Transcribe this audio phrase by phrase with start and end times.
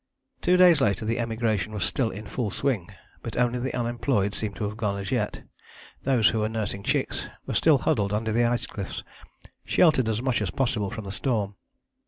[0.41, 2.89] "Two days later the emigration was still in full swing,
[3.21, 5.43] but only the unemployed seemed to have gone as yet.
[6.05, 9.03] Those who were nursing chicks were still huddled under the ice cliffs,
[9.63, 11.53] sheltered as much as possible from the storm.